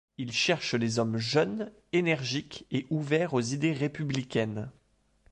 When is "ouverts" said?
2.89-3.35